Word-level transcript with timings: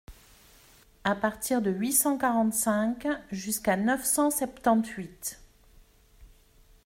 À 1.03 1.13
partir 1.15 1.61
de 1.61 1.69
huit 1.69 1.91
cent 1.93 2.17
quarante-cinq 2.17 3.05
jusqu’à 3.31 3.77
neuf 3.77 4.03
cent 4.03 4.31
septante-huit. 4.31 5.39